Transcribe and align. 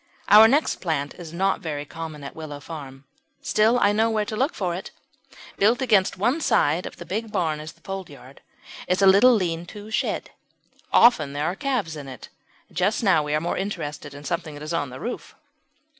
Our 0.29 0.47
next 0.47 0.77
plant 0.77 1.13
is 1.13 1.31
not 1.31 1.59
very 1.61 1.85
common 1.85 2.23
at 2.23 2.35
Willow 2.35 2.59
Farm; 2.59 3.03
still 3.39 3.77
I 3.77 3.91
know 3.91 4.09
where 4.09 4.25
to 4.25 4.35
look 4.35 4.55
for 4.55 4.73
it. 4.73 4.89
Built 5.57 5.79
against 5.79 6.17
one 6.17 6.41
side 6.41 6.87
of 6.87 6.95
the 6.97 7.05
big 7.05 7.31
barn 7.31 7.59
in 7.59 7.67
the 7.67 7.81
foldyard 7.83 8.39
is 8.87 9.03
a 9.03 9.05
little 9.05 9.33
lean 9.35 9.67
to 9.67 9.91
shed. 9.91 10.31
Often 10.91 11.33
there 11.33 11.45
are 11.45 11.55
calves 11.55 11.95
in 11.95 12.07
it; 12.07 12.29
but 12.67 12.77
just 12.77 13.03
now 13.03 13.21
we 13.21 13.35
are 13.35 13.39
more 13.39 13.57
interested 13.57 14.15
in 14.15 14.23
something 14.23 14.55
that 14.55 14.63
is 14.63 14.73
on 14.73 14.89
the 14.89 14.99
roof. 14.99 15.35